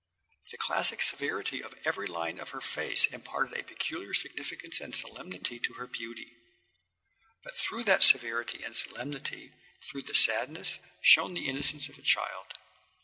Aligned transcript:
The 0.51 0.57
classic 0.57 0.99
severity 1.03 1.61
of 1.61 1.75
every 1.85 2.07
line 2.07 2.39
of 2.39 2.49
her 2.49 2.59
face 2.59 3.05
imparted 3.05 3.55
a 3.59 3.63
peculiar 3.63 4.15
significance 4.15 4.81
and 4.81 4.95
solemnity 4.95 5.59
to 5.59 5.73
her 5.73 5.85
beauty. 5.85 6.37
But 7.43 7.55
through 7.55 7.83
that 7.83 8.01
severity 8.01 8.63
and 8.63 8.75
solemnity, 8.75 9.51
through 9.91 10.01
the 10.01 10.15
sadness, 10.15 10.79
shone 11.03 11.35
the 11.35 11.47
innocence 11.47 11.87
of 11.87 11.99
a 11.99 12.01
child. 12.01 12.57